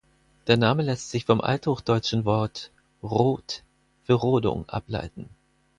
Der 0.47 0.57
Name 0.57 0.81
lässt 0.81 1.11
sich 1.11 1.25
vom 1.25 1.41
althochdeutschen 1.41 2.25
Wort 2.25 2.71
„rod“ 3.03 3.61
für 4.01 4.15
Rodung 4.15 4.67
ableiten. 4.67 5.29